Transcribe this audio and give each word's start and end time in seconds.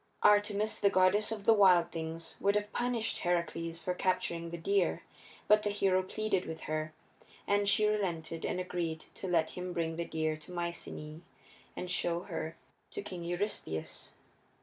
Artemis, 0.23 0.79
the 0.79 0.89
goddess 0.89 1.31
of 1.31 1.43
the 1.45 1.53
wild 1.53 1.91
things, 1.91 2.35
would 2.39 2.55
have 2.55 2.73
punished 2.73 3.19
Heracles 3.19 3.83
for 3.83 3.93
capturing 3.93 4.49
the 4.49 4.57
deer, 4.57 5.03
but 5.47 5.61
the 5.61 5.69
hero 5.69 6.01
pleaded 6.01 6.47
with 6.47 6.61
her, 6.61 6.91
and 7.45 7.69
she 7.69 7.85
relented 7.85 8.43
and 8.43 8.59
agreed 8.59 9.05
to 9.13 9.27
let 9.27 9.51
him 9.51 9.73
bring 9.73 9.97
the 9.97 10.05
deer 10.05 10.35
to 10.35 10.51
Mycenæ 10.51 11.21
and 11.77 11.91
show 11.91 12.21
her 12.21 12.57
to 12.89 13.03
King 13.03 13.23
Eurystheus. 13.23 14.13